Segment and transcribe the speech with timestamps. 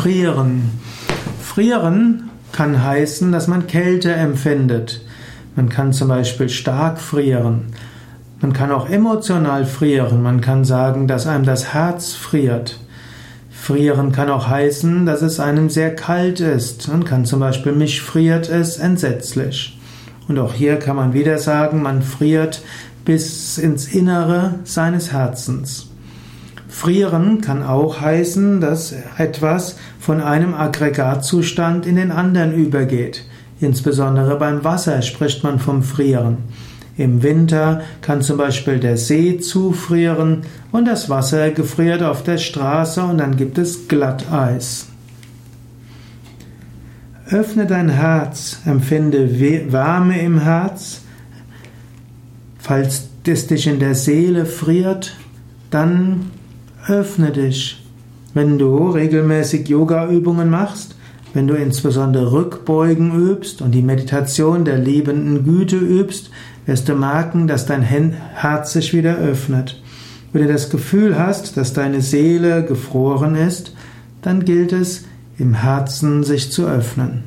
[0.00, 0.80] Frieren.
[1.42, 5.02] Frieren kann heißen, dass man Kälte empfindet.
[5.56, 7.66] Man kann zum Beispiel stark frieren.
[8.40, 10.22] Man kann auch emotional frieren.
[10.22, 12.80] Man kann sagen, dass einem das Herz friert.
[13.50, 16.88] Frieren kann auch heißen, dass es einem sehr kalt ist.
[16.88, 19.78] Man kann zum Beispiel, mich friert es entsetzlich.
[20.28, 22.62] Und auch hier kann man wieder sagen, man friert
[23.04, 25.89] bis ins Innere seines Herzens.
[26.70, 33.24] Frieren kann auch heißen, dass etwas von einem Aggregatzustand in den anderen übergeht.
[33.60, 36.38] Insbesondere beim Wasser spricht man vom Frieren.
[36.96, 43.02] Im Winter kann zum Beispiel der See zufrieren und das Wasser gefriert auf der Straße
[43.02, 44.86] und dann gibt es Glatteis.
[47.30, 49.40] Öffne dein Herz, empfinde
[49.72, 51.02] Wärme im Herz.
[52.58, 55.16] Falls es dich in der Seele friert,
[55.70, 56.30] dann
[56.88, 57.84] öffne dich.
[58.34, 60.94] Wenn du regelmäßig Yoga-Übungen machst,
[61.34, 66.30] wenn du insbesondere Rückbeugen übst und die Meditation der liebenden Güte übst,
[66.66, 69.80] wirst du merken, dass dein Herz sich wieder öffnet.
[70.32, 73.74] Wenn du das Gefühl hast, dass deine Seele gefroren ist,
[74.22, 75.04] dann gilt es,
[75.38, 77.24] im Herzen sich zu öffnen.